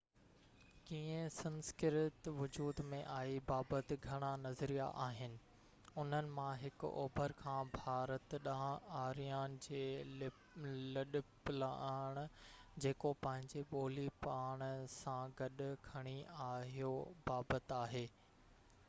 ڪيئن 0.85 1.27
سنسڪرت 1.33 2.27
وجود 2.37 2.79
۾ 2.93 2.99
آئي 3.15 3.33
بابت 3.49 3.91
گهڻا 4.05 4.29
نظريا 4.45 4.85
آهن 5.03 5.33
انهن 6.03 6.31
مان 6.39 6.55
هڪ 6.63 6.89
اوڀر 7.01 7.35
کان 7.41 7.69
ڀارت 7.75 8.33
ڏانهن 8.47 8.95
آريان 9.01 9.57
جي 9.67 9.81
لڏپلاڻ 10.95 12.19
جيڪو 12.87 13.11
پنهنجي 13.27 13.63
ٻولي 13.75 14.07
پاڻ 14.25 14.63
سان 14.95 15.37
گڏ 15.43 15.61
کڻي 15.91 16.15
آهيو 16.51 16.93
بابت 17.31 17.75
آهي 17.83 18.03